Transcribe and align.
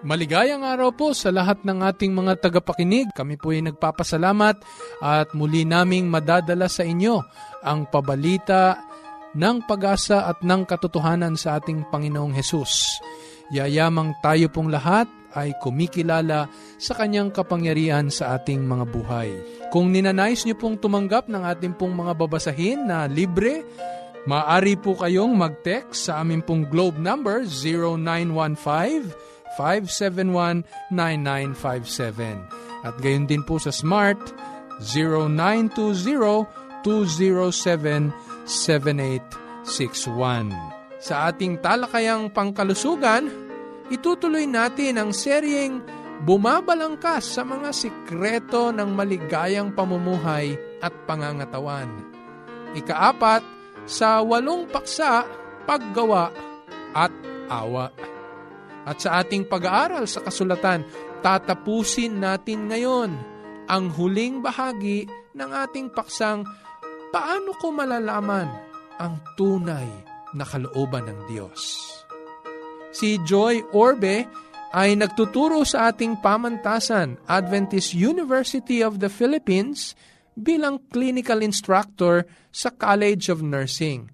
Maligayang 0.00 0.64
araw 0.64 0.96
po 0.96 1.12
sa 1.12 1.28
lahat 1.28 1.60
ng 1.60 1.84
ating 1.84 2.16
mga 2.16 2.40
tagapakinig. 2.40 3.12
Kami 3.12 3.36
po 3.36 3.52
ay 3.52 3.60
nagpapasalamat 3.68 4.56
at 5.04 5.28
muli 5.36 5.68
naming 5.68 6.08
madadala 6.08 6.72
sa 6.72 6.88
inyo 6.88 7.20
ang 7.60 7.84
pabalita 7.84 8.80
ng 9.36 9.68
pag-asa 9.68 10.24
at 10.24 10.40
ng 10.40 10.64
katotohanan 10.64 11.36
sa 11.36 11.60
ating 11.60 11.84
Panginoong 11.92 12.32
Hesus. 12.32 12.96
Yayamang 13.52 14.16
tayo 14.24 14.48
pong 14.48 14.72
lahat 14.72 15.04
ay 15.36 15.52
kumikilala 15.60 16.48
sa 16.80 16.96
kanyang 16.96 17.28
kapangyarihan 17.28 18.08
sa 18.08 18.40
ating 18.40 18.64
mga 18.64 18.88
buhay. 18.88 19.28
Kung 19.68 19.92
ninanais 19.92 20.48
niyo 20.48 20.56
pong 20.56 20.80
tumanggap 20.80 21.28
ng 21.28 21.44
ating 21.44 21.76
pong 21.76 21.92
mga 21.92 22.16
babasahin 22.16 22.88
na 22.88 23.04
libre, 23.04 23.68
maaari 24.24 24.80
po 24.80 24.96
kayong 24.96 25.36
mag-text 25.36 26.08
sa 26.08 26.24
aming 26.24 26.40
pong 26.40 26.64
globe 26.72 26.96
number 26.96 27.44
0915-571-9957. 30.90 32.10
At 32.80 32.96
gayon 33.04 33.28
din 33.28 33.44
po 33.44 33.60
sa 33.60 33.68
smart 33.68 34.16
0920 34.80 36.48
207 36.82 38.10
7861. 38.48 40.48
Sa 41.00 41.24
ating 41.28 41.60
talakayang 41.60 42.32
pangkalusugan, 42.32 43.28
itutuloy 43.92 44.48
natin 44.48 44.96
ang 45.00 45.12
seryeng 45.12 45.80
Bumabalangkas 46.20 47.32
sa 47.32 47.48
mga 47.48 47.72
sikreto 47.72 48.68
ng 48.76 48.92
maligayang 48.92 49.72
pamumuhay 49.72 50.52
at 50.84 50.92
pangangatawan. 51.08 51.88
Ikaapat, 52.76 53.40
sa 53.88 54.20
walong 54.20 54.68
paksa, 54.68 55.24
paggawa 55.64 56.28
at 56.92 57.08
awa. 57.48 57.88
At 58.88 59.04
sa 59.04 59.20
ating 59.20 59.48
pag-aaral 59.48 60.08
sa 60.08 60.24
kasulatan, 60.24 60.84
tatapusin 61.20 62.20
natin 62.20 62.72
ngayon 62.72 63.12
ang 63.68 63.84
huling 63.92 64.40
bahagi 64.40 65.04
ng 65.36 65.50
ating 65.52 65.92
paksang 65.92 66.42
paano 67.12 67.54
ko 67.60 67.70
malalaman 67.70 68.48
ang 68.96 69.20
tunay 69.36 69.86
na 70.32 70.44
kalooban 70.46 71.06
ng 71.06 71.20
Diyos? 71.28 71.60
Si 72.90 73.20
Joy 73.22 73.62
Orbe 73.70 74.26
ay 74.70 74.94
nagtuturo 74.94 75.62
sa 75.66 75.90
ating 75.90 76.18
pamantasan 76.22 77.18
Adventist 77.26 77.94
University 77.94 78.82
of 78.82 79.02
the 79.02 79.10
Philippines 79.10 79.98
bilang 80.34 80.78
clinical 80.90 81.42
instructor 81.42 82.26
sa 82.54 82.70
College 82.74 83.30
of 83.30 83.42
Nursing. 83.42 84.10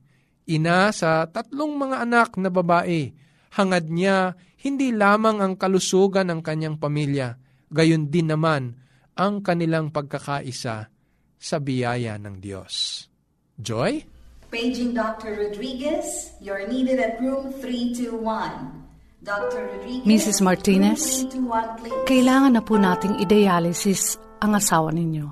Ina 0.49 0.93
sa 0.93 1.29
tatlong 1.29 1.77
mga 1.77 1.97
anak 2.05 2.31
na 2.41 2.49
babae, 2.49 3.13
hangad 3.53 3.89
niya 3.89 4.37
hindi 4.67 4.91
lamang 4.91 5.39
ang 5.39 5.55
kalusugan 5.55 6.27
ng 6.27 6.43
kanyang 6.43 6.83
pamilya, 6.83 7.39
gayon 7.71 8.11
din 8.11 8.35
naman 8.35 8.75
ang 9.15 9.39
kanilang 9.47 9.95
pagkakaisa 9.95 10.91
sa 11.39 11.57
biyaya 11.63 12.19
ng 12.19 12.43
Diyos. 12.43 13.07
Joy? 13.55 14.03
Paging 14.51 14.91
Dr. 14.91 15.39
Rodriguez, 15.39 16.35
you're 16.43 16.67
needed 16.67 16.99
at 16.99 17.23
room 17.23 17.55
321. 17.63 18.83
Dr. 19.23 19.63
Rodriguez, 19.71 20.07
Mrs. 20.07 20.39
Martinez, 20.43 21.03
room 21.31 21.47
321, 21.47 21.79
please. 21.83 22.07
kailangan 22.07 22.53
na 22.55 22.63
po 22.63 22.75
nating 22.79 23.15
i-dialysis 23.23 24.19
ang 24.43 24.55
asawa 24.55 24.91
ninyo. 24.91 25.27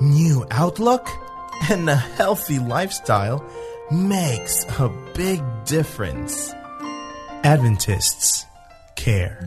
New 0.00 0.44
outlook 0.52 1.04
and 1.68 1.88
a 1.88 2.00
healthy 2.16 2.56
lifestyle 2.60 3.44
makes 3.92 4.64
a 4.80 4.88
big 5.12 5.44
difference. 5.68 6.56
Adventists 7.44 8.49
care. 9.00 9.40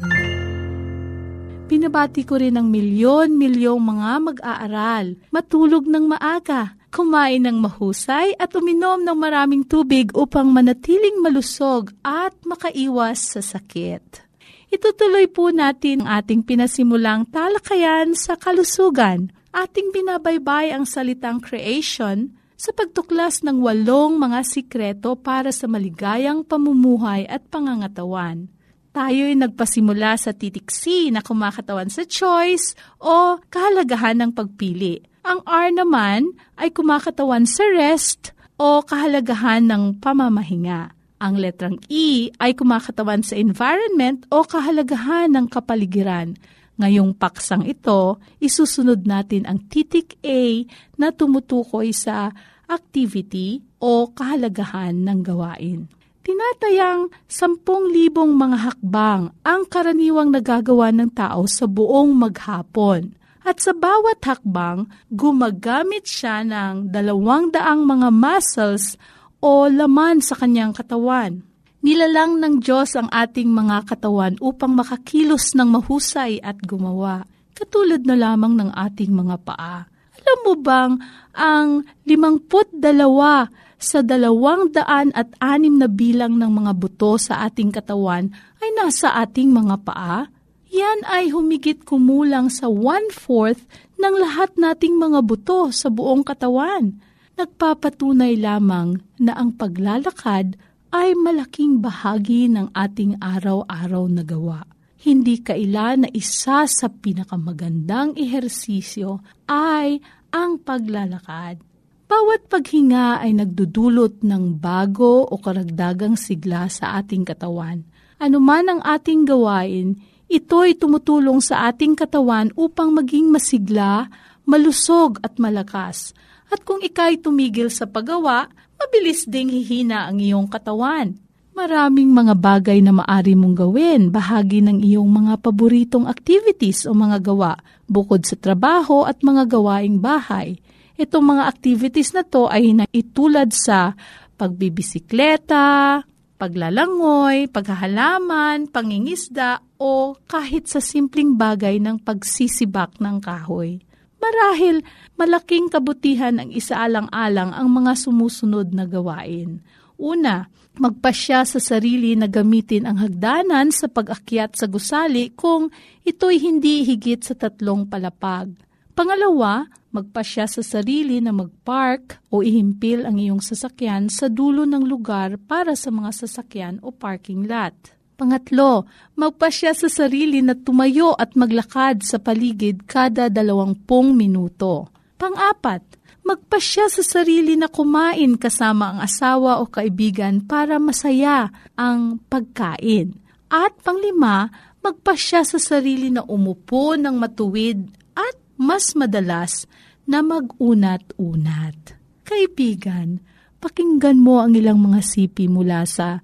Binabati 1.70 2.26
ko 2.26 2.42
rin 2.42 2.58
ang 2.58 2.68
milyon-milyong 2.70 3.82
mga 3.82 4.12
mag-aaral, 4.20 5.06
matulog 5.30 5.86
ng 5.86 6.06
maaga, 6.10 6.78
kumain 6.94 7.42
ng 7.42 7.58
mahusay 7.62 8.38
at 8.38 8.54
uminom 8.54 9.02
ng 9.02 9.18
maraming 9.18 9.66
tubig 9.66 10.14
upang 10.14 10.54
manatiling 10.54 11.18
malusog 11.22 11.90
at 12.06 12.34
makaiwas 12.46 13.38
sa 13.38 13.42
sakit. 13.42 14.22
Itutuloy 14.70 15.30
po 15.30 15.50
natin 15.54 16.06
ang 16.06 16.22
ating 16.22 16.46
pinasimulang 16.46 17.30
talakayan 17.30 18.14
sa 18.18 18.38
kalusugan. 18.38 19.30
Ating 19.54 19.94
binabaybay 19.94 20.74
ang 20.74 20.86
salitang 20.86 21.38
creation 21.38 22.34
sa 22.58 22.74
pagtuklas 22.74 23.46
ng 23.46 23.62
walong 23.62 24.18
mga 24.18 24.42
sikreto 24.46 25.14
para 25.14 25.54
sa 25.54 25.70
maligayang 25.70 26.42
pamumuhay 26.42 27.26
at 27.30 27.46
pangangatawan 27.54 28.50
tayo'y 28.94 29.34
nagpasimula 29.34 30.16
sa 30.16 30.32
titik 30.32 30.70
C 30.70 31.10
na 31.10 31.26
kumakatawan 31.26 31.90
sa 31.90 32.06
choice 32.06 32.78
o 33.02 33.42
kahalagahan 33.50 34.22
ng 34.22 34.32
pagpili. 34.32 35.02
Ang 35.26 35.42
R 35.44 35.74
naman 35.74 36.38
ay 36.62 36.70
kumakatawan 36.70 37.50
sa 37.50 37.66
rest 37.74 38.32
o 38.62 38.86
kahalagahan 38.86 39.66
ng 39.66 39.98
pamamahinga. 39.98 40.94
Ang 41.24 41.36
letrang 41.40 41.80
E 41.90 42.30
ay 42.38 42.54
kumakatawan 42.54 43.24
sa 43.26 43.34
environment 43.40 44.28
o 44.30 44.46
kahalagahan 44.46 45.32
ng 45.34 45.48
kapaligiran. 45.50 46.36
Ngayong 46.78 47.16
paksang 47.16 47.64
ito, 47.64 48.20
isusunod 48.44 49.08
natin 49.08 49.48
ang 49.48 49.64
titik 49.72 50.20
A 50.22 50.68
na 51.00 51.16
tumutukoy 51.16 51.96
sa 51.96 52.34
activity 52.68 53.64
o 53.80 54.12
kahalagahan 54.12 54.94
ng 55.06 55.20
gawain. 55.24 55.88
Tinatayang 56.24 57.12
sampung 57.28 57.92
libong 57.92 58.40
mga 58.40 58.58
hakbang 58.64 59.36
ang 59.44 59.62
karaniwang 59.68 60.32
nagagawa 60.32 60.96
ng 60.96 61.12
tao 61.12 61.44
sa 61.52 61.68
buong 61.68 62.16
maghapon. 62.16 63.12
At 63.44 63.60
sa 63.60 63.76
bawat 63.76 64.24
hakbang, 64.24 64.88
gumagamit 65.12 66.08
siya 66.08 66.48
ng 66.48 66.96
dalawang 66.96 67.52
daang 67.52 67.84
mga 67.84 68.08
muscles 68.08 68.96
o 69.44 69.68
laman 69.68 70.24
sa 70.24 70.40
kanyang 70.40 70.72
katawan. 70.72 71.44
Nilalang 71.84 72.40
ng 72.40 72.64
Diyos 72.64 72.96
ang 72.96 73.12
ating 73.12 73.52
mga 73.52 73.84
katawan 73.84 74.40
upang 74.40 74.80
makakilos 74.80 75.52
ng 75.60 75.76
mahusay 75.76 76.40
at 76.40 76.56
gumawa, 76.64 77.28
katulad 77.52 78.08
na 78.08 78.16
lamang 78.16 78.56
ng 78.56 78.72
ating 78.72 79.12
mga 79.12 79.44
paa. 79.44 79.92
Alam 80.24 80.40
mo 80.48 80.54
bang 80.56 80.92
ang 81.36 81.84
limangput 82.08 82.72
dalawa 82.72 83.52
sa 83.84 84.00
dalawang 84.00 84.72
daan 84.72 85.12
at 85.12 85.28
anim 85.44 85.76
na 85.76 85.92
bilang 85.92 86.40
ng 86.40 86.64
mga 86.64 86.72
buto 86.80 87.20
sa 87.20 87.44
ating 87.44 87.76
katawan 87.76 88.32
ay 88.64 88.70
nasa 88.80 89.12
ating 89.20 89.52
mga 89.52 89.84
paa? 89.84 90.32
Yan 90.72 91.04
ay 91.06 91.30
humigit 91.30 91.84
kumulang 91.84 92.48
sa 92.48 92.72
one-fourth 92.72 93.68
ng 94.00 94.16
lahat 94.18 94.56
nating 94.56 94.96
mga 94.96 95.20
buto 95.22 95.70
sa 95.76 95.92
buong 95.92 96.24
katawan. 96.24 96.96
Nagpapatunay 97.36 98.40
lamang 98.40 99.04
na 99.20 99.36
ang 99.36 99.52
paglalakad 99.54 100.56
ay 100.96 101.18
malaking 101.20 101.84
bahagi 101.84 102.48
ng 102.48 102.72
ating 102.72 103.20
araw-araw 103.20 104.06
na 104.08 104.24
gawa. 104.24 104.64
Hindi 105.04 105.44
kailan 105.44 106.08
na 106.08 106.10
isa 106.16 106.64
sa 106.64 106.88
pinakamagandang 106.88 108.16
ehersisyo 108.16 109.20
ay 109.52 110.00
ang 110.32 110.64
paglalakad. 110.64 111.73
Bawat 112.14 112.46
paghinga 112.46 113.26
ay 113.26 113.34
nagdudulot 113.34 114.22
ng 114.22 114.62
bago 114.62 115.26
o 115.26 115.34
karagdagang 115.34 116.14
sigla 116.14 116.70
sa 116.70 117.02
ating 117.02 117.26
katawan. 117.26 117.82
Ano 118.22 118.38
man 118.38 118.70
ang 118.70 118.86
ating 118.86 119.26
gawain, 119.26 119.98
ito'y 120.30 120.78
tumutulong 120.78 121.42
sa 121.42 121.74
ating 121.74 121.98
katawan 121.98 122.54
upang 122.54 122.94
maging 122.94 123.34
masigla, 123.34 124.14
malusog 124.46 125.18
at 125.26 125.42
malakas. 125.42 126.14
At 126.54 126.62
kung 126.62 126.86
ikay 126.86 127.18
tumigil 127.18 127.74
sa 127.74 127.90
paggawa, 127.90 128.46
mabilis 128.78 129.26
ding 129.26 129.50
hihina 129.50 130.06
ang 130.06 130.22
iyong 130.22 130.46
katawan. 130.46 131.18
Maraming 131.58 132.14
mga 132.14 132.38
bagay 132.38 132.78
na 132.86 132.94
maari 132.94 133.34
mong 133.34 133.58
gawin, 133.58 134.14
bahagi 134.14 134.62
ng 134.62 134.86
iyong 134.86 135.10
mga 135.10 135.42
paboritong 135.42 136.06
activities 136.06 136.86
o 136.86 136.94
mga 136.94 137.26
gawa, 137.26 137.58
bukod 137.90 138.22
sa 138.22 138.38
trabaho 138.38 139.02
at 139.02 139.18
mga 139.26 139.50
gawaing 139.50 139.98
bahay. 139.98 140.62
Itong 140.94 141.26
mga 141.26 141.44
activities 141.50 142.14
na 142.14 142.22
to 142.22 142.46
ay 142.46 142.74
naitulad 142.78 143.50
sa 143.50 143.98
pagbibisikleta, 144.38 146.02
paglalangoy, 146.38 147.50
paghahalaman, 147.50 148.70
pangingisda 148.70 149.64
o 149.80 150.14
kahit 150.28 150.70
sa 150.70 150.84
simpleng 150.84 151.34
bagay 151.40 151.80
ng 151.80 152.04
pagsisibak 152.04 153.00
ng 153.00 153.18
kahoy. 153.24 153.82
Marahil 154.20 154.86
malaking 155.20 155.68
kabutihan 155.68 156.40
ang 156.40 156.50
isaalang-alang 156.52 157.52
ang 157.52 157.68
mga 157.68 157.96
sumusunod 158.00 158.72
na 158.72 158.88
gawain. 158.88 159.60
Una, 160.00 160.48
magpasya 160.80 161.46
sa 161.46 161.60
sarili 161.62 162.16
na 162.18 162.26
gamitin 162.26 162.90
ang 162.90 162.98
hagdanan 162.98 163.70
sa 163.70 163.92
pag-akyat 163.92 164.58
sa 164.58 164.66
gusali 164.66 165.30
kung 165.36 165.70
ito'y 166.08 166.40
hindi 166.40 166.88
higit 166.88 167.22
sa 167.22 167.38
tatlong 167.38 167.86
palapag. 167.86 168.56
Pangalawa, 168.96 169.68
magpasya 169.94 170.50
sa 170.50 170.66
sarili 170.66 171.22
na 171.22 171.30
magpark 171.30 172.20
o 172.34 172.42
ihimpil 172.42 173.06
ang 173.06 173.22
iyong 173.22 173.40
sasakyan 173.46 174.10
sa 174.10 174.26
dulo 174.26 174.66
ng 174.66 174.82
lugar 174.90 175.38
para 175.38 175.78
sa 175.78 175.94
mga 175.94 176.10
sasakyan 176.10 176.82
o 176.82 176.90
parking 176.90 177.46
lot. 177.46 177.78
Pangatlo, 178.18 178.90
magpasya 179.14 179.78
sa 179.78 179.90
sarili 179.90 180.42
na 180.42 180.58
tumayo 180.58 181.14
at 181.14 181.38
maglakad 181.38 182.02
sa 182.02 182.18
paligid 182.18 182.90
kada 182.90 183.30
dalawampung 183.30 184.18
minuto. 184.18 184.90
Pangapat, 185.22 185.82
magpasya 186.26 186.90
sa 186.90 187.04
sarili 187.06 187.54
na 187.54 187.70
kumain 187.70 188.38
kasama 188.38 188.98
ang 188.98 189.00
asawa 189.06 189.62
o 189.62 189.70
kaibigan 189.70 190.42
para 190.42 190.82
masaya 190.82 191.54
ang 191.78 192.18
pagkain. 192.30 193.14
At 193.54 193.78
panglima, 193.86 194.50
magpasya 194.82 195.46
sa 195.46 195.62
sarili 195.62 196.10
na 196.10 196.26
umupo 196.26 196.98
ng 196.98 197.14
matuwid 197.14 197.94
at 198.18 198.36
mas 198.58 198.94
madalas 198.98 199.66
na 200.08 200.20
mag-unat-unat. 200.24 201.96
Kaibigan, 202.24 203.24
pakinggan 203.60 204.20
mo 204.20 204.44
ang 204.44 204.56
ilang 204.56 204.80
mga 204.80 205.00
sipi 205.04 205.48
mula 205.48 205.88
sa 205.88 206.20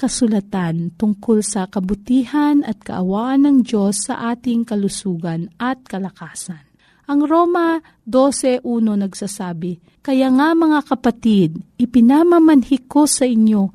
kasulatan 0.00 0.96
tungkol 0.96 1.44
sa 1.44 1.68
kabutihan 1.68 2.64
at 2.64 2.80
kaawaan 2.80 3.44
ng 3.44 3.56
Diyos 3.60 4.08
sa 4.08 4.32
ating 4.32 4.64
kalusugan 4.64 5.52
at 5.60 5.84
kalakasan. 5.84 6.64
Ang 7.10 7.26
Roma 7.26 7.82
12.1 8.06 8.62
nagsasabi, 9.02 10.00
Kaya 10.00 10.30
nga 10.30 10.54
mga 10.54 10.80
kapatid, 10.86 11.58
ipinamamanhik 11.76 12.86
ko 12.86 13.04
sa 13.04 13.26
inyo 13.26 13.68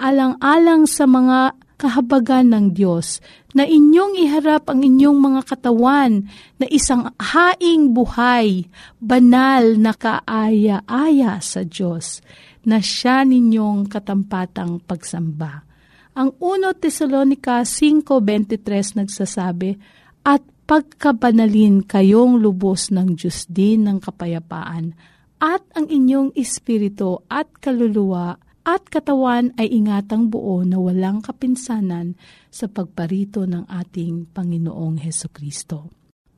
alang-alang 0.00 0.88
sa 0.88 1.04
mga 1.04 1.59
kahabagan 1.80 2.52
ng 2.52 2.66
Diyos 2.76 3.24
na 3.56 3.64
inyong 3.64 4.20
iharap 4.20 4.68
ang 4.68 4.84
inyong 4.84 5.16
mga 5.16 5.42
katawan 5.48 6.28
na 6.60 6.66
isang 6.68 7.08
haing 7.16 7.96
buhay, 7.96 8.68
banal 9.00 9.80
na 9.80 9.96
kaaya-aya 9.96 11.40
sa 11.40 11.64
Diyos, 11.64 12.20
na 12.68 12.84
siya 12.84 13.24
ninyong 13.24 13.88
katampatang 13.88 14.84
pagsamba. 14.84 15.64
Ang 16.12 16.36
1 16.36 16.76
Tesalonica 16.76 17.64
5.23 17.64 19.00
nagsasabi, 19.00 19.80
At 20.20 20.44
pagkabanalin 20.68 21.88
kayong 21.88 22.36
lubos 22.36 22.92
ng 22.92 23.16
Diyos 23.16 23.48
din 23.48 23.88
ng 23.88 24.04
kapayapaan, 24.04 24.92
at 25.40 25.64
ang 25.72 25.88
inyong 25.88 26.36
espiritu 26.36 27.24
at 27.32 27.48
kaluluwa 27.64 28.36
at 28.66 28.86
katawan 28.88 29.56
ay 29.56 29.72
ingatang 29.72 30.28
buo 30.28 30.62
na 30.64 30.76
walang 30.76 31.24
kapinsanan 31.24 32.14
sa 32.52 32.68
pagparito 32.68 33.48
ng 33.48 33.66
ating 33.68 34.28
Panginoong 34.30 35.00
Heso 35.00 35.32
Kristo. 35.32 35.90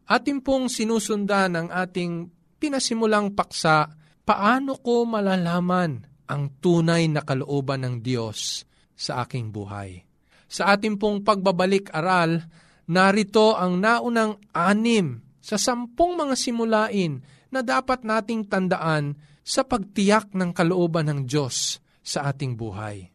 Atin 0.09 0.41
pong 0.41 0.73
sinusundan 0.73 1.61
ang 1.61 1.69
ating 1.69 2.33
pinasimulang 2.57 3.37
paksa, 3.37 3.85
paano 4.25 4.81
ko 4.81 5.05
malalaman 5.05 6.09
ang 6.25 6.43
tunay 6.57 7.05
na 7.05 7.21
kalooban 7.21 7.85
ng 7.85 7.95
Diyos 8.01 8.65
sa 8.97 9.29
aking 9.29 9.53
buhay. 9.53 10.03
Sa 10.49 10.73
ating 10.73 10.97
pong 10.97 11.21
pagbabalik-aral, 11.21 12.43
narito 12.91 13.55
ang 13.55 13.79
naunang 13.79 14.43
anim 14.51 15.23
sa 15.39 15.55
sampung 15.55 16.19
mga 16.19 16.35
simulain 16.35 17.23
na 17.55 17.63
dapat 17.63 18.03
nating 18.03 18.51
tandaan 18.51 19.15
sa 19.47 19.63
pagtiyak 19.63 20.35
ng 20.35 20.51
kalooban 20.51 21.07
ng 21.07 21.21
Diyos 21.27 21.79
sa 22.03 22.35
ating 22.35 22.59
buhay. 22.59 23.07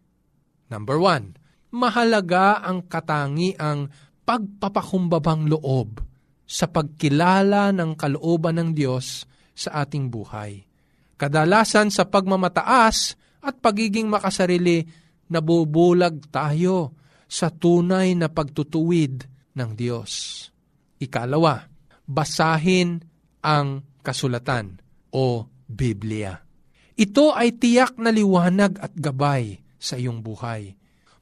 Number 0.72 0.96
one, 0.96 1.36
mahalaga 1.76 2.64
ang 2.64 2.88
katangiang 2.88 3.92
pagpapakumbabang 4.26 5.52
loob 5.52 6.02
sa 6.48 6.72
pagkilala 6.72 7.76
ng 7.76 7.94
kalooban 8.00 8.58
ng 8.58 8.70
Diyos 8.74 9.28
sa 9.52 9.86
ating 9.86 10.08
buhay. 10.08 10.66
Kadalasan 11.16 11.92
sa 11.92 12.08
pagmamataas 12.08 13.16
at 13.46 13.56
pagiging 13.62 14.10
makasarili, 14.10 14.84
nabubulag 15.30 16.28
tayo 16.34 16.98
sa 17.30 17.50
tunay 17.50 18.18
na 18.18 18.28
pagtutuwid 18.28 19.35
ng 19.56 19.72
Diyos. 19.74 20.46
Ikalawa, 21.00 21.66
basahin 22.06 23.02
ang 23.42 23.82
kasulatan 24.06 24.80
o 25.16 25.48
Biblia. 25.66 26.38
Ito 26.96 27.36
ay 27.36 27.60
tiyak 27.60 28.00
na 28.00 28.14
liwanag 28.14 28.80
at 28.80 28.94
gabay 28.96 29.60
sa 29.76 30.00
iyong 30.00 30.24
buhay. 30.24 30.76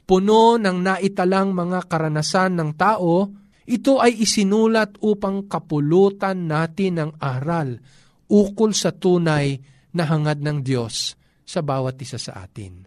Puno 0.03 0.59
ng 0.59 0.77
naitalang 0.83 1.55
mga 1.55 1.89
karanasan 1.89 2.59
ng 2.59 2.71
tao, 2.75 3.31
ito 3.63 4.03
ay 4.03 4.19
isinulat 4.19 4.99
upang 4.99 5.47
kapulutan 5.47 6.45
natin 6.45 6.99
ng 6.99 7.11
aral 7.17 7.79
ukol 8.27 8.75
sa 8.75 8.91
tunay 8.91 9.55
na 9.95 10.03
hangad 10.09 10.43
ng 10.43 10.59
Diyos 10.59 11.15
sa 11.47 11.63
bawat 11.63 11.95
isa 12.03 12.19
sa 12.19 12.43
atin. 12.43 12.83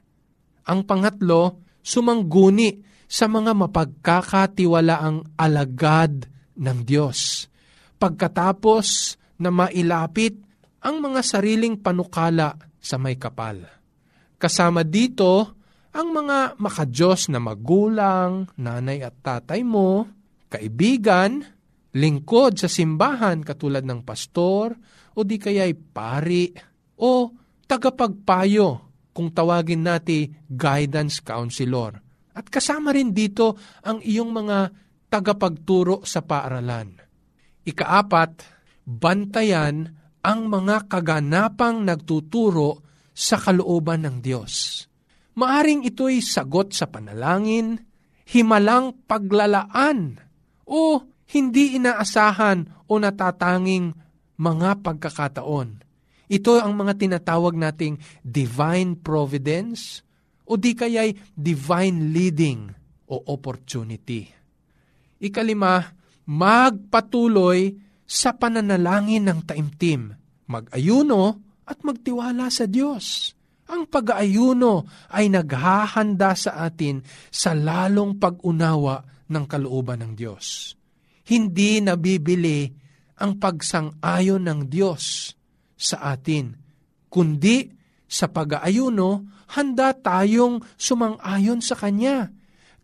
Ang 0.67 0.81
pangatlo, 0.85 1.65
sumangguni 1.81 2.83
sa 3.07 3.31
mga 3.31 3.55
mapagkakatiwalaang 3.55 5.39
alagad 5.39 6.27
ng 6.59 6.79
Diyos. 6.83 7.47
Pagkatapos 7.97 9.17
na 9.41 9.51
mailapit 9.55 10.37
ang 10.83 11.01
mga 11.03 11.23
sariling 11.23 11.79
panukala 11.81 12.55
sa 12.77 12.99
may 12.99 13.17
kapal. 13.19 13.63
Kasama 14.37 14.85
dito 14.85 15.57
ang 15.97 16.13
mga 16.13 16.61
makajos 16.61 17.33
na 17.33 17.41
magulang, 17.41 18.53
nanay 18.61 19.01
at 19.01 19.17
tatay 19.25 19.65
mo, 19.65 20.05
kaibigan, 20.53 21.41
lingkod 21.97 22.61
sa 22.61 22.69
simbahan 22.69 23.41
katulad 23.41 23.81
ng 23.81 24.05
pastor 24.05 24.77
o 25.17 25.25
di 25.25 25.41
kaya'y 25.41 25.73
pari 25.73 26.53
o 27.01 27.33
tagapagpayo 27.65 28.69
kung 29.17 29.33
tawagin 29.33 29.89
nati 29.89 30.29
guidance 30.45 31.25
counselor. 31.25 32.06
At 32.37 32.53
kasama 32.53 32.93
rin 32.93 33.17
dito 33.17 33.57
ang 33.81 34.05
iyong 34.05 34.29
mga 34.29 34.59
tagapagturo 35.09 36.05
sa 36.05 36.21
paaralan. 36.21 36.93
Ikaapat, 37.65 38.33
bantayan 38.85 39.89
ang 40.21 40.41
mga 40.53 40.85
kaganapang 40.87 41.81
nagtuturo 41.81 42.85
sa 43.17 43.41
kalooban 43.41 44.05
ng 44.05 44.17
Diyos. 44.21 44.85
Maaring 45.37 45.89
ito'y 45.89 46.21
sagot 46.21 46.77
sa 46.77 46.93
panalangin, 46.93 47.81
himalang 48.29 48.93
paglalaan, 49.09 50.21
o 50.69 51.01
hindi 51.33 51.79
inaasahan 51.81 52.87
o 52.91 52.93
natatanging 53.01 53.97
mga 54.37 54.85
pagkakataon. 54.85 55.83
Ito 56.27 56.59
ang 56.59 56.75
mga 56.75 56.99
tinatawag 56.99 57.55
nating 57.55 58.03
divine 58.27 58.99
providence 58.99 60.06
o 60.47 60.55
di 60.55 60.73
kaya'y 60.73 61.35
divine 61.35 62.15
leading 62.15 62.71
o 63.11 63.17
opportunity. 63.31 64.27
Ikalima, 65.19 65.83
magpatuloy 66.27 67.75
sa 68.07 68.35
pananalangin 68.39 69.27
ng 69.27 69.41
taimtim, 69.43 70.15
mag-ayuno 70.47 71.43
at 71.67 71.83
magtiwala 71.83 72.47
sa 72.51 72.71
Diyos. 72.71 73.35
Ang 73.67 73.91
pag-aayuno 73.91 74.87
ay 75.11 75.27
naghahanda 75.27 76.39
sa 76.39 76.63
atin 76.71 77.03
sa 77.35 77.51
lalong 77.51 78.15
pag-unawa 78.15 79.03
ng 79.27 79.45
kalooban 79.51 80.07
ng 80.07 80.13
Diyos. 80.15 80.79
Hindi 81.27 81.83
nabibili 81.83 82.71
ang 83.19 83.43
pagsang-ayon 83.43 84.47
ng 84.47 84.61
Diyos 84.71 85.35
sa 85.75 86.15
atin, 86.15 86.55
kundi 87.11 87.67
sa 88.07 88.31
pag-aayuno, 88.31 89.27
handa 89.55 89.91
tayong 89.95 90.63
sumang-ayon 90.79 91.59
sa 91.59 91.75
Kanya. 91.75 92.31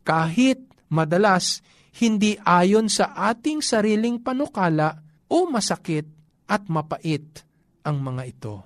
Kahit 0.03 0.67
madalas 0.91 1.63
hindi 2.03 2.41
ayon 2.43 2.91
sa 2.91 3.13
ating 3.31 3.63
sariling 3.63 4.19
panukala 4.19 4.99
o 5.31 5.47
masakit 5.47 6.09
at 6.49 6.67
mapait 6.67 7.45
ang 7.87 8.01
mga 8.01 8.23
ito. 8.27 8.57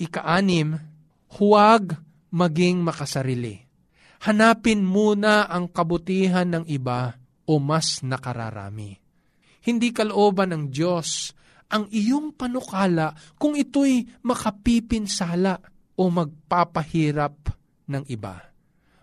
Ikaanim, 0.00 0.74
huwag 1.38 1.94
maging 2.34 2.82
makasarili. 2.82 3.62
Hanapin 4.24 4.80
muna 4.82 5.44
ang 5.46 5.68
kabutihan 5.68 6.48
ng 6.48 6.64
iba 6.66 7.12
o 7.44 7.60
mas 7.60 8.00
nakararami. 8.00 8.96
Hindi 9.64 9.92
kalooban 9.92 10.52
ng 10.56 10.64
Diyos 10.72 11.32
ang 11.68 11.88
iyong 11.92 12.32
panukala 12.32 13.12
kung 13.36 13.56
ito'y 13.56 14.24
makapipinsala 14.24 15.73
o 15.94 16.10
magpapahirap 16.10 17.34
ng 17.90 18.04
iba. 18.10 18.50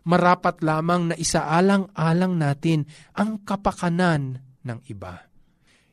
Marapat 0.02 0.66
lamang 0.66 1.14
na 1.14 1.16
isaalang-alang 1.16 2.34
natin 2.34 2.90
ang 3.14 3.38
kapakanan 3.46 4.42
ng 4.66 4.80
iba. 4.90 5.30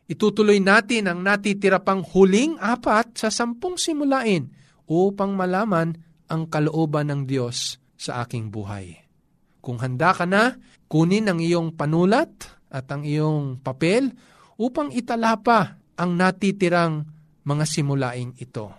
Itutuloy 0.08 0.64
natin 0.64 1.04
ang 1.12 1.20
natitira 1.20 1.84
pang 1.84 2.00
huling 2.00 2.56
apat 2.56 3.20
sa 3.20 3.28
sampung 3.28 3.76
simulain 3.76 4.48
upang 4.88 5.36
malaman 5.36 5.92
ang 6.32 6.48
kalooban 6.48 7.12
ng 7.12 7.22
Diyos 7.28 7.76
sa 7.92 8.24
aking 8.24 8.48
buhay. 8.48 8.96
Kung 9.60 9.76
handa 9.84 10.16
ka 10.16 10.24
na, 10.24 10.56
kunin 10.88 11.28
ang 11.28 11.44
iyong 11.44 11.76
panulat 11.76 12.32
at 12.72 12.88
ang 12.88 13.04
iyong 13.04 13.60
papel 13.60 14.08
upang 14.56 14.88
italapa 14.96 15.76
ang 16.00 16.16
natitirang 16.16 17.04
mga 17.44 17.64
simulaing 17.68 18.32
ito. 18.40 18.72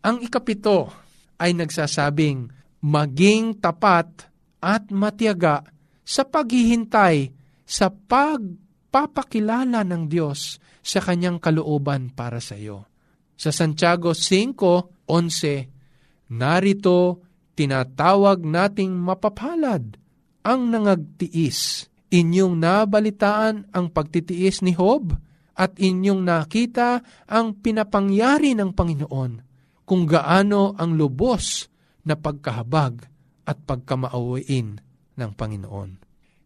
Ang 0.00 0.24
ikapito 0.24 1.05
ay 1.36 1.52
nagsasabing 1.56 2.52
maging 2.84 3.56
tapat 3.58 4.28
at 4.62 4.92
matiyaga 4.92 5.64
sa 6.06 6.22
paghihintay 6.22 7.34
sa 7.66 7.90
pagpapakilala 7.90 9.82
ng 9.82 10.06
Diyos 10.06 10.62
sa 10.86 11.02
kanyang 11.02 11.42
kalooban 11.42 12.14
para 12.14 12.38
sa 12.38 12.54
iyo. 12.54 12.86
Sa 13.34 13.50
Santiago 13.50 14.14
5.11, 14.14 16.30
narito 16.30 17.26
tinatawag 17.58 18.46
nating 18.46 18.94
mapapalad 18.94 19.98
ang 20.46 20.70
nangagtiis. 20.70 21.90
Inyong 22.06 22.54
nabalitaan 22.54 23.66
ang 23.74 23.90
pagtitiis 23.90 24.62
ni 24.62 24.78
Hob 24.78 25.10
at 25.58 25.74
inyong 25.74 26.22
nakita 26.22 27.02
ang 27.26 27.58
pinapangyari 27.58 28.54
ng 28.54 28.70
Panginoon 28.70 29.45
kung 29.86 30.04
gaano 30.04 30.74
ang 30.74 30.98
lubos 30.98 31.70
na 32.02 32.18
pagkahabag 32.18 33.06
at 33.46 33.56
pagkamaawain 33.62 34.82
ng 35.16 35.30
Panginoon. 35.38 35.90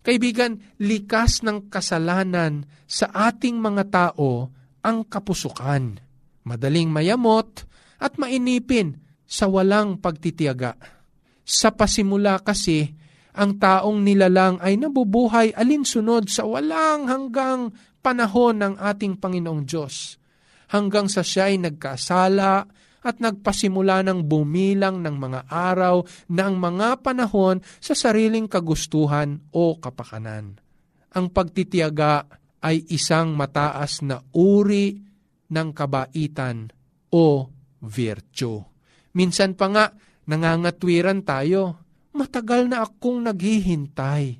Kaibigan, 0.01 0.61
likas 0.81 1.45
ng 1.45 1.69
kasalanan 1.73 2.65
sa 2.85 3.09
ating 3.13 3.61
mga 3.61 3.85
tao 3.89 4.49
ang 4.81 5.05
kapusukan, 5.05 6.01
madaling 6.45 6.89
mayamot 6.89 7.69
at 8.01 8.17
mainipin 8.17 8.97
sa 9.29 9.45
walang 9.49 10.01
pagtitiyaga. 10.01 10.77
Sa 11.45 11.73
pasimula 11.77 12.41
kasi, 12.41 12.89
ang 13.37 13.61
taong 13.61 14.01
nilalang 14.01 14.57
ay 14.65 14.81
nabubuhay 14.81 15.53
alinsunod 15.53 16.33
sa 16.33 16.49
walang 16.49 17.07
hanggang 17.07 17.71
panahon 18.01 18.57
ng 18.57 18.75
ating 18.81 19.21
Panginoong 19.21 19.69
Diyos, 19.69 20.17
hanggang 20.73 21.13
sa 21.13 21.21
siya 21.21 21.53
ay 21.53 21.61
nagkasala 21.61 22.65
at 23.01 23.17
nagpasimula 23.21 24.05
ng 24.05 24.25
bumilang 24.29 25.01
ng 25.01 25.17
mga 25.17 25.41
araw 25.49 26.05
ng 26.29 26.53
mga 26.57 27.01
panahon 27.01 27.65
sa 27.81 27.97
sariling 27.97 28.45
kagustuhan 28.47 29.41
o 29.53 29.81
kapakanan. 29.81 30.61
Ang 31.17 31.27
pagtitiyaga 31.33 32.29
ay 32.61 32.85
isang 32.93 33.33
mataas 33.35 34.05
na 34.05 34.21
uri 34.37 35.01
ng 35.51 35.69
kabaitan 35.73 36.71
o 37.11 37.49
virtue. 37.83 38.61
Minsan 39.17 39.59
pa 39.59 39.67
nga, 39.73 39.87
nangangatwiran 40.31 41.27
tayo. 41.27 41.83
Matagal 42.15 42.71
na 42.71 42.87
akong 42.87 43.27
naghihintay. 43.27 44.39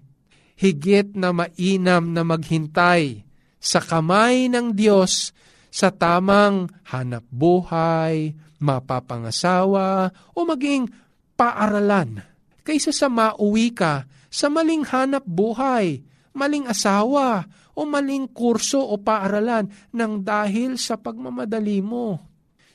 Higit 0.61 1.17
na 1.17 1.33
mainam 1.33 2.13
na 2.13 2.23
maghintay 2.23 3.25
sa 3.57 3.81
kamay 3.81 4.53
ng 4.53 4.77
Diyos 4.77 5.33
sa 5.71 5.89
tamang 5.95 6.69
hanap 6.91 7.25
buhay, 7.31 8.35
mapapangasawa, 8.61 10.13
o 10.37 10.39
maging 10.45 10.87
paaralan, 11.35 12.21
kaysa 12.63 12.93
sa 12.93 13.09
mauwi 13.09 13.73
ka 13.73 14.05
sa 14.31 14.47
maling 14.47 14.87
hanap 14.87 15.27
buhay, 15.27 16.05
maling 16.37 16.69
asawa, 16.69 17.49
o 17.75 17.89
maling 17.89 18.29
kurso 18.31 18.79
o 18.79 19.01
paaralan 19.01 19.67
ng 19.91 20.13
dahil 20.23 20.77
sa 20.77 21.01
pagmamadali 21.01 21.81
mo. 21.81 22.21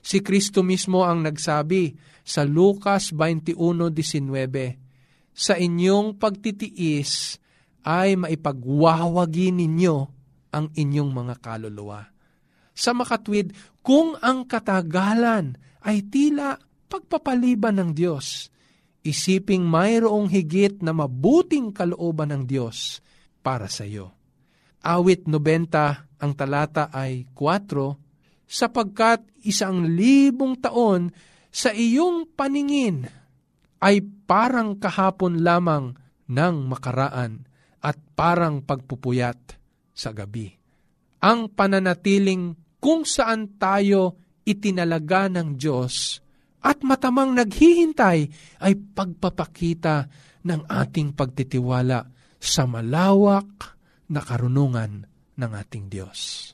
Si 0.01 0.20
Kristo 0.20 0.65
mismo 0.65 1.06
ang 1.06 1.24
nagsabi 1.24 1.96
sa 2.25 2.44
Lucas 2.44 3.13
21.19, 3.13 4.82
Sa 5.36 5.54
inyong 5.56 6.18
pagtitiis 6.18 7.38
ay 7.86 8.18
maipagwawagi 8.18 9.54
ninyo 9.54 9.96
ang 10.56 10.72
inyong 10.74 11.12
mga 11.12 11.36
kaluluwa 11.44 12.15
sa 12.75 12.92
makatwid 12.92 13.56
kung 13.80 14.20
ang 14.20 14.44
katagalan 14.44 15.56
ay 15.86 16.10
tila 16.10 16.58
pagpapaliban 16.89 17.77
ng 17.77 17.92
Diyos. 17.94 18.50
Isiping 19.06 19.62
mayroong 19.62 20.25
higit 20.34 20.82
na 20.82 20.89
mabuting 20.89 21.70
kalooban 21.70 22.34
ng 22.34 22.44
Diyos 22.50 23.06
para 23.46 23.70
sa 23.70 23.86
iyo. 23.86 24.10
Awit 24.82 25.30
90 25.30 26.18
ang 26.25 26.32
talata 26.34 26.89
ay 26.89 27.30
4, 27.38 28.50
sapagkat 28.50 29.25
isang 29.46 29.86
libong 29.94 30.58
taon 30.58 31.13
sa 31.54 31.70
iyong 31.70 32.34
paningin 32.34 33.06
ay 33.82 34.01
parang 34.25 34.77
kahapon 34.82 35.46
lamang 35.46 35.94
ng 36.25 36.56
makaraan 36.65 37.46
at 37.86 37.98
parang 38.18 38.65
pagpupuyat 38.65 39.58
sa 39.94 40.10
gabi. 40.10 40.50
Ang 41.22 41.54
pananatiling 41.54 42.58
kung 42.82 43.06
saan 43.06 43.58
tayo 43.62 44.25
itinalaga 44.46 45.28
ng 45.28 45.58
Diyos 45.58 46.22
at 46.66 46.82
matamang 46.82 47.34
naghihintay 47.34 48.20
ay 48.62 48.74
pagpapakita 48.74 50.10
ng 50.46 50.62
ating 50.70 51.14
pagtitiwala 51.14 52.06
sa 52.38 52.70
malawak 52.70 53.78
na 54.10 54.22
karunungan 54.22 55.06
ng 55.38 55.52
ating 55.52 55.90
Diyos. 55.90 56.54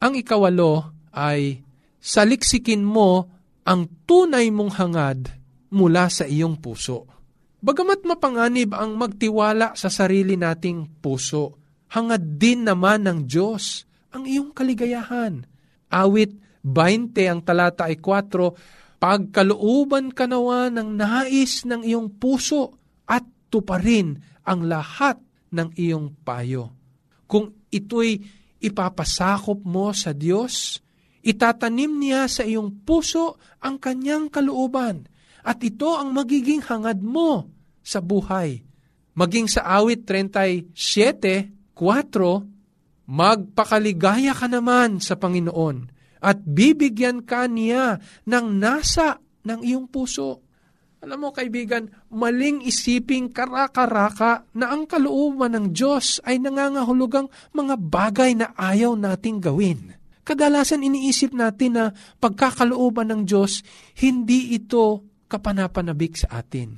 Ang 0.00 0.16
ikawalo 0.16 0.96
ay 1.12 1.60
saliksikin 2.00 2.80
mo 2.80 3.28
ang 3.68 3.84
tunay 4.08 4.48
mong 4.48 4.72
hangad 4.80 5.20
mula 5.76 6.08
sa 6.08 6.24
iyong 6.24 6.56
puso. 6.58 7.04
Bagamat 7.60 8.08
mapanganib 8.08 8.72
ang 8.72 8.96
magtiwala 8.96 9.76
sa 9.76 9.92
sarili 9.92 10.40
nating 10.40 11.04
puso, 11.04 11.60
hangad 11.92 12.40
din 12.40 12.64
naman 12.64 13.04
ng 13.04 13.28
Diyos 13.28 13.84
ang 14.16 14.24
iyong 14.24 14.56
kaligayahan. 14.56 15.44
Awit 15.92 16.49
20 16.64 17.16
ang 17.30 17.40
talata 17.40 17.88
ay 17.88 17.96
4, 17.98 19.00
Pagkalooban 19.00 20.12
ka 20.12 20.28
nawa 20.28 20.68
ng 20.68 20.92
nais 20.92 21.64
ng 21.64 21.80
iyong 21.80 22.20
puso 22.20 22.76
at 23.08 23.24
tuparin 23.48 24.20
ang 24.44 24.68
lahat 24.68 25.16
ng 25.56 25.72
iyong 25.72 26.20
payo. 26.20 26.76
kung 27.30 27.54
ito'y 27.70 28.18
ipapasakop 28.58 29.62
mo 29.62 29.94
sa 29.94 30.10
Diyos, 30.10 30.82
itatanim 31.22 31.94
niya 31.96 32.26
sa 32.26 32.42
iyong 32.42 32.82
puso 32.82 33.38
ang 33.62 33.78
kanyang 33.78 34.28
kalooban 34.28 35.06
at 35.46 35.62
ito 35.62 35.94
ang 35.94 36.10
magiging 36.10 36.60
hangad 36.60 36.98
mo 37.00 37.46
sa 37.80 38.02
buhay. 38.02 38.66
Maging 39.14 39.46
sa 39.46 39.62
awit 39.78 40.04
37, 40.04 40.74
4, 41.72 43.08
magpakaligaya 43.08 44.34
ka 44.34 44.50
naman 44.50 44.98
sa 44.98 45.14
Panginoon 45.14 45.99
at 46.20 46.40
bibigyan 46.44 47.24
ka 47.24 47.48
niya 47.48 47.98
ng 48.28 48.46
nasa 48.60 49.18
ng 49.44 49.60
iyong 49.64 49.88
puso. 49.88 50.44
Alam 51.00 51.18
mo 51.24 51.28
kaibigan, 51.32 51.88
maling 52.12 52.60
isiping 52.60 53.32
karakaraka 53.32 54.44
na 54.52 54.68
ang 54.68 54.84
kalooban 54.84 55.56
ng 55.56 55.66
Diyos 55.72 56.20
ay 56.28 56.36
nangangahulugang 56.36 57.24
mga 57.56 57.74
bagay 57.80 58.36
na 58.36 58.52
ayaw 58.52 58.92
nating 59.00 59.40
gawin. 59.40 59.96
Kadalasan 60.20 60.84
iniisip 60.84 61.32
natin 61.32 61.80
na 61.80 61.84
pagkakalooban 62.20 63.08
ng 63.08 63.22
Diyos, 63.24 63.64
hindi 64.04 64.52
ito 64.52 65.08
kapanapanabik 65.24 66.20
sa 66.20 66.44
atin. 66.44 66.76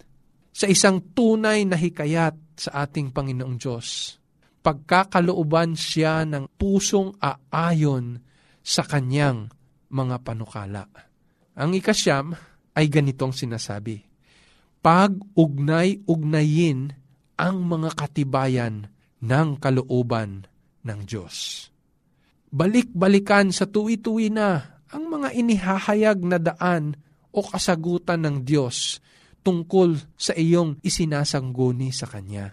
Sa 0.54 0.70
isang 0.70 1.02
tunay 1.10 1.66
na 1.66 1.74
hikayat 1.74 2.54
sa 2.54 2.86
ating 2.86 3.10
Panginoong 3.10 3.58
Diyos, 3.58 4.16
pagkakalooban 4.62 5.74
siya 5.74 6.22
ng 6.22 6.46
pusong 6.54 7.18
aayon 7.18 8.22
sa 8.62 8.86
kanyang 8.86 9.50
mga 9.92 10.24
panukala. 10.24 10.88
Ang 11.58 11.74
ikasyam 11.76 12.32
ay 12.72 12.88
ganitong 12.88 13.36
sinasabi, 13.36 14.00
Pag-ugnay-ugnayin 14.82 16.90
ang 17.38 17.56
mga 17.62 17.94
katibayan 17.94 18.90
ng 19.22 19.54
kalooban 19.62 20.50
ng 20.82 21.06
Diyos. 21.06 21.70
Balik-balikan 22.50 23.54
sa 23.54 23.70
tuwi-tuwi 23.70 24.34
na 24.34 24.82
ang 24.90 25.06
mga 25.08 25.32
inihahayag 25.32 26.20
na 26.26 26.42
daan 26.42 26.98
o 27.32 27.40
kasagutan 27.40 28.20
ng 28.26 28.44
Diyos 28.44 29.00
tungkol 29.40 29.96
sa 30.18 30.36
iyong 30.36 30.76
isinasangguni 30.84 31.88
sa 31.94 32.10
Kanya. 32.10 32.52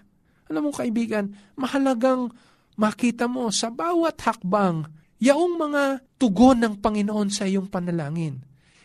Alam 0.50 0.70
mo 0.70 0.72
kaibigan, 0.74 1.30
mahalagang 1.60 2.32
makita 2.80 3.28
mo 3.30 3.52
sa 3.54 3.70
bawat 3.70 4.18
hakbang 4.24 4.88
yaong 5.20 5.56
mga 5.60 5.84
tugon 6.16 6.64
ng 6.64 6.76
Panginoon 6.80 7.30
sa 7.30 7.46
iyong 7.46 7.68
panalangin. 7.68 8.40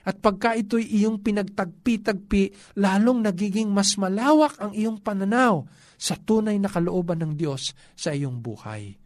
At 0.05 0.21
pagka 0.21 0.53
ito'y 0.53 0.85
iyong 1.01 1.25
pinagtagpi-tagpi, 1.25 2.77
lalong 2.77 3.25
nagiging 3.25 3.73
mas 3.73 3.97
malawak 3.97 4.61
ang 4.61 4.77
iyong 4.77 5.01
pananaw 5.01 5.65
sa 5.97 6.21
tunay 6.21 6.61
na 6.61 6.69
kalooban 6.69 7.25
ng 7.25 7.33
Diyos 7.41 7.73
sa 7.97 8.13
iyong 8.13 8.45
buhay. 8.45 9.01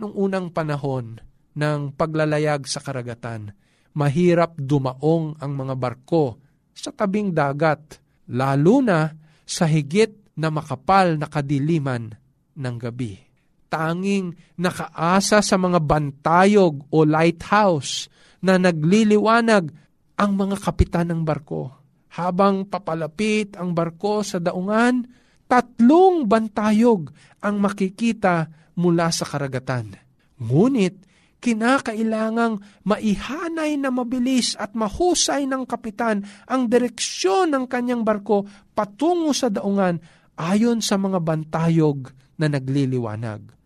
Nung 0.00 0.16
unang 0.16 0.48
panahon 0.48 1.20
ng 1.52 1.92
paglalayag 1.92 2.64
sa 2.64 2.80
karagatan, 2.80 3.52
mahirap 3.92 4.56
dumaong 4.56 5.36
ang 5.36 5.52
mga 5.52 5.74
barko 5.76 6.40
sa 6.72 6.94
tabing 6.96 7.34
dagat, 7.34 8.00
lalo 8.32 8.80
na 8.80 9.12
sa 9.44 9.68
higit 9.68 10.32
na 10.38 10.48
makapal 10.48 11.18
na 11.20 11.28
kadiliman 11.28 12.14
ng 12.56 12.76
gabi 12.80 13.27
tanging 13.68 14.34
nakaasa 14.56 15.44
sa 15.44 15.56
mga 15.60 15.78
bantayog 15.84 16.88
o 16.88 17.04
lighthouse 17.04 18.08
na 18.40 18.56
nagliliwanag 18.56 19.70
ang 20.18 20.30
mga 20.34 20.56
kapitan 20.58 21.12
ng 21.12 21.22
barko. 21.22 21.70
Habang 22.18 22.66
papalapit 22.66 23.54
ang 23.54 23.76
barko 23.76 24.26
sa 24.26 24.42
daungan, 24.42 25.06
tatlong 25.46 26.26
bantayog 26.26 27.12
ang 27.44 27.62
makikita 27.62 28.50
mula 28.74 29.14
sa 29.14 29.22
karagatan. 29.28 29.94
Ngunit, 30.42 31.06
kinakailangang 31.38 32.58
maihanay 32.82 33.78
na 33.78 33.94
mabilis 33.94 34.58
at 34.58 34.74
mahusay 34.74 35.46
ng 35.46 35.62
kapitan 35.70 36.26
ang 36.50 36.66
direksyon 36.66 37.54
ng 37.54 37.64
kanyang 37.70 38.02
barko 38.02 38.42
patungo 38.74 39.30
sa 39.30 39.46
daungan 39.46 40.02
ayon 40.34 40.82
sa 40.82 40.98
mga 40.98 41.22
bantayog 41.22 42.10
na 42.38 42.50
nagliliwanag 42.50 43.57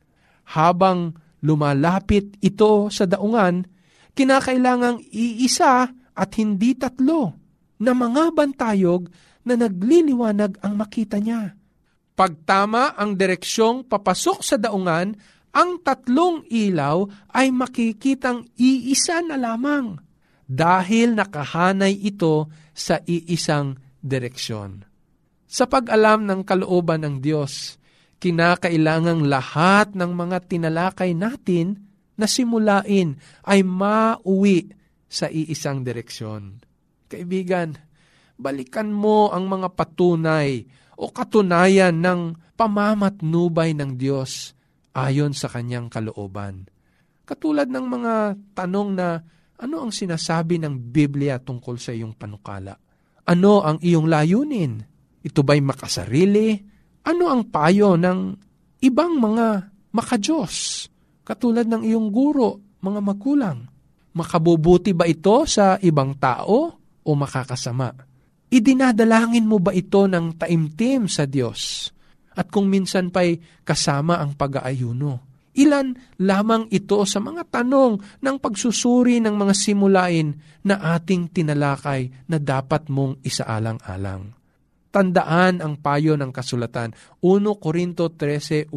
habang 0.52 1.16
lumalapit 1.42 2.38
ito 2.38 2.88
sa 2.92 3.08
daungan, 3.08 3.66
kinakailangang 4.12 5.02
iisa 5.10 5.90
at 6.12 6.30
hindi 6.36 6.76
tatlo 6.76 7.34
na 7.82 7.92
mga 7.96 8.30
bantayog 8.36 9.08
na 9.42 9.58
nagliliwanag 9.58 10.62
ang 10.62 10.74
makita 10.78 11.18
niya. 11.18 11.58
Pagtama 12.12 12.94
ang 12.94 13.18
direksyong 13.18 13.88
papasok 13.88 14.38
sa 14.44 14.56
daungan, 14.60 15.16
ang 15.52 15.80
tatlong 15.84 16.46
ilaw 16.48 17.04
ay 17.34 17.50
makikitang 17.52 18.46
iisa 18.56 19.20
na 19.24 19.36
lamang 19.36 19.98
dahil 20.46 21.16
nakahanay 21.16 21.92
ito 21.96 22.48
sa 22.72 23.00
iisang 23.04 23.76
direksyon. 24.00 24.84
Sa 25.48 25.68
pag-alam 25.68 26.24
ng 26.24 26.40
kalooban 26.44 27.04
ng 27.04 27.16
Diyos, 27.20 27.76
kinakailangang 28.22 29.26
lahat 29.26 29.98
ng 29.98 30.14
mga 30.14 30.46
tinalakay 30.46 31.10
natin 31.10 31.90
na 32.14 32.30
simulain 32.30 33.18
ay 33.42 33.66
mauwi 33.66 34.70
sa 35.10 35.26
iisang 35.26 35.82
direksyon. 35.82 36.62
Kaibigan, 37.10 37.74
balikan 38.38 38.94
mo 38.94 39.34
ang 39.34 39.50
mga 39.50 39.74
patunay 39.74 40.62
o 40.94 41.10
katunayan 41.10 41.98
ng 41.98 42.38
pamamatnubay 42.54 43.74
ng 43.74 43.98
Diyos 43.98 44.54
ayon 44.94 45.34
sa 45.34 45.50
kanyang 45.50 45.90
kalooban. 45.90 46.70
Katulad 47.26 47.66
ng 47.66 47.86
mga 47.90 48.14
tanong 48.54 48.88
na 48.94 49.18
ano 49.58 49.76
ang 49.82 49.90
sinasabi 49.90 50.62
ng 50.62 50.94
Biblia 50.94 51.42
tungkol 51.42 51.74
sa 51.74 51.90
iyong 51.90 52.14
panukala? 52.14 52.78
Ano 53.26 53.66
ang 53.66 53.82
iyong 53.82 54.06
layunin? 54.06 54.78
Ito 55.22 55.42
ba'y 55.42 55.62
makasarili 55.62 56.71
ano 57.02 57.24
ang 57.30 57.42
payo 57.50 57.98
ng 57.98 58.34
ibang 58.82 59.18
mga 59.18 59.70
makajos, 59.94 60.86
katulad 61.26 61.66
ng 61.66 61.82
iyong 61.86 62.08
guro, 62.14 62.78
mga 62.82 63.00
magulang? 63.02 63.58
Makabubuti 64.12 64.92
ba 64.92 65.08
ito 65.08 65.48
sa 65.48 65.80
ibang 65.80 66.14
tao 66.20 66.58
o 67.02 67.10
makakasama? 67.16 67.90
Idinadalangin 68.52 69.48
mo 69.48 69.56
ba 69.56 69.72
ito 69.72 70.04
ng 70.04 70.36
taimtim 70.36 71.08
sa 71.08 71.24
Diyos? 71.24 71.88
At 72.36 72.52
kung 72.52 72.68
minsan 72.68 73.08
pa'y 73.08 73.64
kasama 73.64 74.20
ang 74.20 74.36
pag-aayuno? 74.36 75.32
Ilan 75.52 75.92
lamang 76.20 76.68
ito 76.72 77.04
sa 77.04 77.20
mga 77.20 77.44
tanong 77.48 78.24
ng 78.24 78.36
pagsusuri 78.40 79.20
ng 79.20 79.36
mga 79.36 79.52
simulain 79.52 80.32
na 80.64 80.96
ating 80.96 81.28
tinalakay 81.28 82.08
na 82.28 82.40
dapat 82.40 82.88
mong 82.88 83.20
isaalang-alang. 83.20 84.32
Tandaan 84.92 85.64
ang 85.64 85.80
payo 85.80 86.20
ng 86.20 86.28
kasulatan. 86.28 86.92
1 87.24 87.48
Korinto 87.56 88.12
13.1 88.12 88.68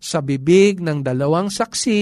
Sa 0.00 0.24
bibig 0.24 0.80
ng 0.80 1.04
dalawang 1.04 1.52
saksi 1.52 2.00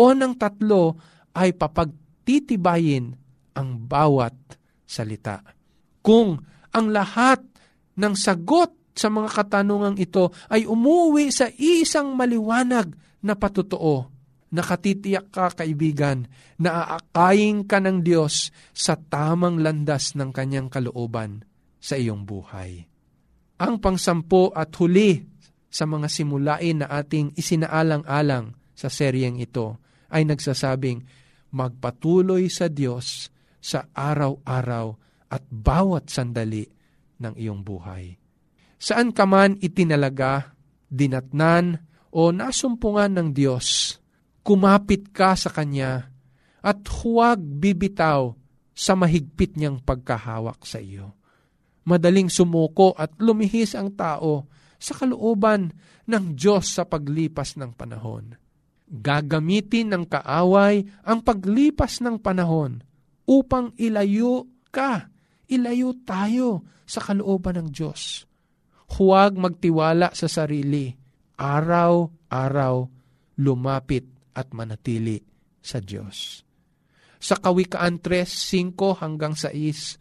o 0.00 0.16
ng 0.16 0.32
tatlo 0.40 0.96
ay 1.36 1.52
papagtitibayin 1.52 3.12
ang 3.52 3.84
bawat 3.84 4.32
salita. 4.88 5.44
Kung 6.00 6.40
ang 6.72 6.86
lahat 6.88 7.44
ng 8.00 8.14
sagot 8.16 8.96
sa 8.96 9.12
mga 9.12 9.28
katanungang 9.28 10.00
ito 10.00 10.32
ay 10.48 10.64
umuwi 10.64 11.28
sa 11.28 11.52
isang 11.60 12.16
maliwanag 12.16 12.96
na 13.20 13.36
patutoo, 13.36 14.08
nakatitiyak 14.56 15.28
ka 15.28 15.52
kaibigan 15.52 16.24
na 16.56 16.96
aakayin 16.96 17.68
ka 17.68 17.76
ng 17.76 18.00
Diyos 18.00 18.48
sa 18.72 18.96
tamang 18.96 19.60
landas 19.60 20.16
ng 20.16 20.32
kanyang 20.32 20.72
kalooban 20.72 21.49
sa 21.80 21.96
iyong 21.96 22.28
buhay. 22.28 22.84
Ang 23.60 23.80
pangsampo 23.80 24.52
at 24.52 24.70
huli 24.76 25.24
sa 25.72 25.88
mga 25.88 26.08
simulain 26.12 26.84
na 26.84 26.86
ating 26.92 27.32
isinaalang-alang 27.34 28.52
sa 28.76 28.92
seryeng 28.92 29.40
ito 29.40 29.80
ay 30.12 30.28
nagsasabing 30.28 31.04
magpatuloy 31.56 32.46
sa 32.52 32.68
Diyos 32.68 33.32
sa 33.60 33.88
araw-araw 33.92 34.86
at 35.30 35.42
bawat 35.48 36.08
sandali 36.08 36.64
ng 37.20 37.34
iyong 37.36 37.60
buhay. 37.60 38.16
Saan 38.80 39.12
ka 39.12 39.28
man 39.28 39.60
itinalaga, 39.60 40.56
dinatnan 40.88 41.84
o 42.10 42.32
nasumpungan 42.32 43.12
ng 43.12 43.28
Diyos, 43.36 44.00
kumapit 44.40 45.12
ka 45.12 45.36
sa 45.36 45.52
Kanya 45.52 46.08
at 46.64 46.80
huwag 47.04 47.38
bibitaw 47.38 48.32
sa 48.72 48.96
mahigpit 48.96 49.60
niyang 49.60 49.84
pagkahawak 49.84 50.64
sa 50.64 50.80
iyo 50.80 51.19
madaling 51.84 52.28
sumuko 52.28 52.92
at 52.96 53.14
lumihis 53.20 53.76
ang 53.76 53.94
tao 53.96 54.48
sa 54.80 54.96
kalooban 54.96 55.72
ng 56.08 56.24
Diyos 56.34 56.72
sa 56.72 56.88
paglipas 56.88 57.60
ng 57.60 57.76
panahon. 57.76 58.36
Gagamitin 58.90 59.94
ng 59.94 60.04
kaaway 60.08 60.82
ang 61.06 61.22
paglipas 61.22 62.02
ng 62.02 62.18
panahon 62.18 62.82
upang 63.28 63.70
ilayo 63.78 64.50
ka, 64.74 65.06
ilayo 65.46 65.94
tayo 66.02 66.66
sa 66.88 66.98
kalooban 66.98 67.60
ng 67.60 67.68
Diyos. 67.70 68.26
Huwag 68.98 69.38
magtiwala 69.38 70.10
sa 70.10 70.26
sarili. 70.26 70.90
Araw-araw, 71.38 72.76
lumapit 73.38 74.10
at 74.34 74.50
manatili 74.50 75.22
sa 75.62 75.78
Diyos. 75.78 76.42
Sa 77.20 77.38
Kawikaan 77.38 78.02
3:5 78.02 78.98
hanggang 78.98 79.38
6, 79.38 80.00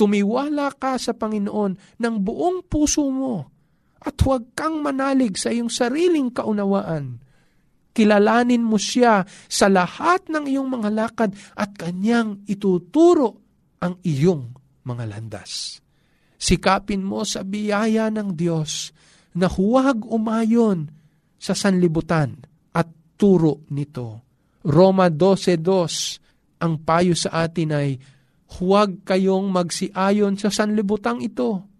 tumiwala 0.00 0.72
ka 0.80 0.96
sa 0.96 1.12
Panginoon 1.12 2.00
ng 2.00 2.14
buong 2.24 2.64
puso 2.64 3.04
mo 3.12 3.44
at 4.00 4.16
huwag 4.24 4.56
kang 4.56 4.80
manalig 4.80 5.36
sa 5.36 5.52
iyong 5.52 5.68
sariling 5.68 6.32
kaunawaan. 6.32 7.20
Kilalanin 7.92 8.64
mo 8.64 8.80
siya 8.80 9.28
sa 9.28 9.68
lahat 9.68 10.24
ng 10.32 10.48
iyong 10.48 10.72
mga 10.72 10.88
lakad 10.88 11.36
at 11.52 11.76
kanyang 11.76 12.40
ituturo 12.48 13.44
ang 13.84 14.00
iyong 14.00 14.56
mga 14.88 15.04
landas. 15.04 15.84
Sikapin 16.40 17.04
mo 17.04 17.20
sa 17.28 17.44
biyaya 17.44 18.08
ng 18.08 18.32
Diyos 18.32 18.96
na 19.36 19.52
huwag 19.52 20.08
umayon 20.08 20.88
sa 21.36 21.52
sanlibutan 21.52 22.40
at 22.72 22.88
turo 23.20 23.68
nito. 23.68 24.24
Roma 24.64 25.12
12.2 25.12 26.64
Ang 26.64 26.72
payo 26.88 27.12
sa 27.12 27.44
atin 27.44 27.76
ay 27.76 28.00
huwag 28.58 29.06
kayong 29.06 29.52
magsiayon 29.54 30.34
sa 30.34 30.50
sanlibutang 30.50 31.22
ito 31.22 31.70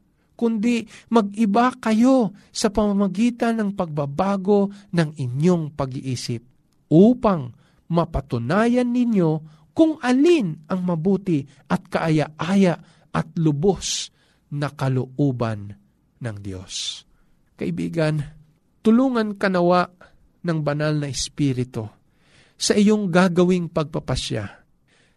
kundi 0.41 0.89
mag-iba 1.13 1.69
kayo 1.77 2.33
sa 2.49 2.73
pamamagitan 2.73 3.61
ng 3.61 3.71
pagbabago 3.77 4.73
ng 4.89 5.13
inyong 5.21 5.77
pag-iisip 5.77 6.41
upang 6.89 7.53
mapatunayan 7.93 8.89
ninyo 8.89 9.31
kung 9.77 10.01
alin 10.01 10.65
ang 10.65 10.81
mabuti 10.81 11.45
at 11.69 11.85
kaaya-aya 11.93 12.75
at 13.13 13.29
lubos 13.37 14.09
na 14.57 14.73
kalooban 14.73 15.77
ng 16.25 16.37
Diyos. 16.41 17.05
Kaibigan, 17.61 18.25
tulungan 18.81 19.37
kanawa 19.37 19.93
ng 20.41 20.59
banal 20.65 20.97
na 20.97 21.13
Espiritu 21.13 21.85
sa 22.57 22.73
iyong 22.73 23.13
gagawing 23.13 23.69
pagpapasya 23.69 24.45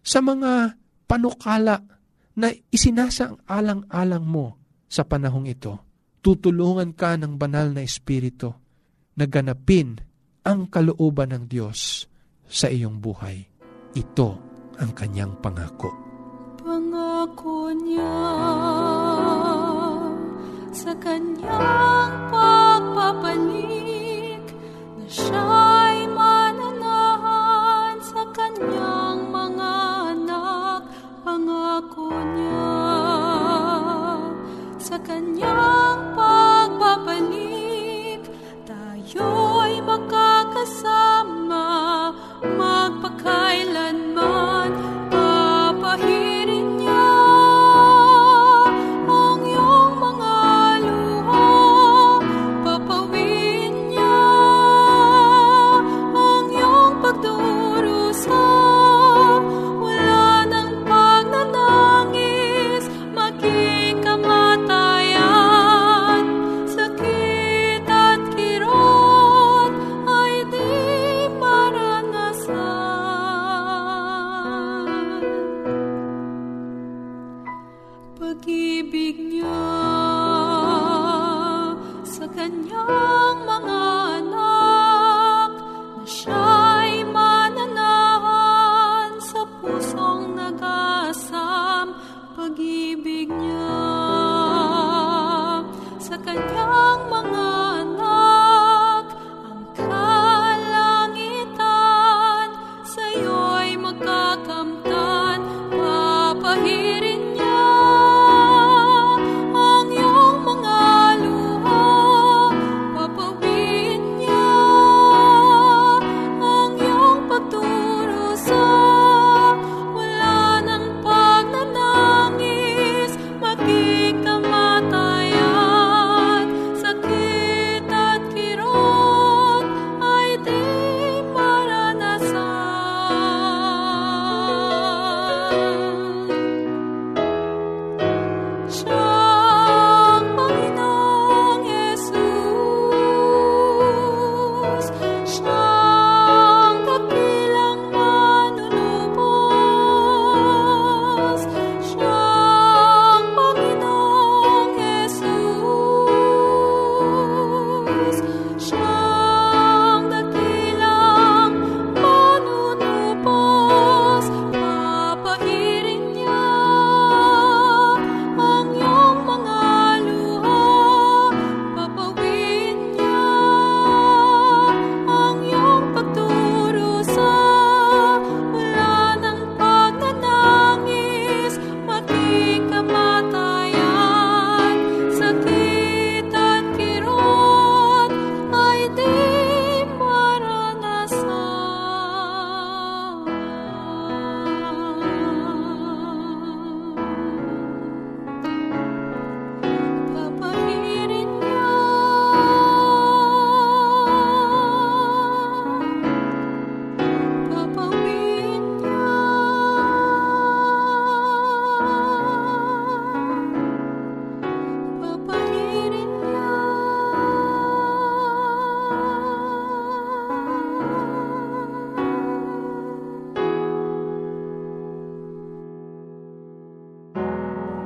sa 0.04 0.20
mga 0.20 0.83
panukala 1.13 1.78
na 2.34 2.49
isinasang 2.73 3.38
alang-alang 3.45 4.26
mo 4.26 4.58
sa 4.89 5.06
panahong 5.06 5.45
ito, 5.45 5.78
tutulungan 6.26 6.97
ka 6.97 7.13
ng 7.21 7.38
banal 7.38 7.69
na 7.69 7.86
Espiritu 7.86 8.49
na 9.13 9.30
ganapin 9.30 10.02
ang 10.41 10.65
kalooban 10.73 11.30
ng 11.38 11.45
Diyos 11.45 12.10
sa 12.49 12.65
iyong 12.65 12.97
buhay. 12.97 13.45
Ito 13.93 14.30
ang 14.82 14.89
kanyang 14.97 15.38
pangako. 15.38 15.93
Pangako 16.58 17.69
niya 17.78 18.17
sa 20.73 20.97
kanyang 20.97 22.34
pagpapanik 22.34 23.45
na 24.97 25.06
siya'y 25.06 26.10
mananahan 26.10 28.02
sa 28.02 28.26
kanyang 28.34 29.03
niya 32.12 32.72
sa 34.80 34.98
kanyang 35.00 35.83
Pag-ibig 92.34 93.30
niya 93.30 93.78
sa 96.02 96.17
kanyang 96.17 97.06
mga 97.06 97.62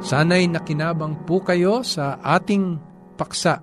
Sana'y 0.07 0.47
nakinabang 0.47 1.27
po 1.27 1.43
kayo 1.43 1.83
sa 1.83 2.15
ating 2.23 2.79
paksa. 3.19 3.59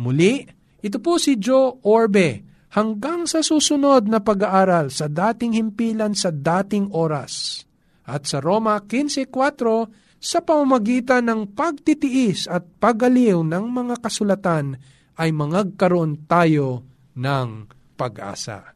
Muli, 0.00 0.48
ito 0.80 0.96
po 1.02 1.18
si 1.20 1.36
Joe 1.36 1.84
Orbe 1.84 2.40
hanggang 2.72 3.28
sa 3.28 3.44
susunod 3.44 4.08
na 4.08 4.24
pag-aaral 4.24 4.88
sa 4.88 5.12
dating 5.12 5.60
himpilan 5.60 6.16
sa 6.16 6.32
dating 6.32 6.88
oras. 6.96 7.60
At 8.08 8.24
sa 8.24 8.40
Roma 8.40 8.80
15.4, 8.80 10.07
sa 10.18 10.42
pamamagitan 10.42 11.26
ng 11.30 11.54
pagtitiis 11.54 12.50
at 12.50 12.66
pagaliw 12.82 13.42
ng 13.42 13.64
mga 13.70 14.02
kasulatan 14.02 14.78
ay 15.18 15.30
mangagkaroon 15.34 16.26
tayo 16.26 16.86
ng 17.18 17.66
pag-asa. 17.98 18.74